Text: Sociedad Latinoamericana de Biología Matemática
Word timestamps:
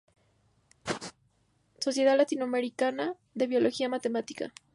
Sociedad 1.79 2.17
Latinoamericana 2.17 3.13
de 3.35 3.45
Biología 3.45 3.87
Matemática 3.87 4.51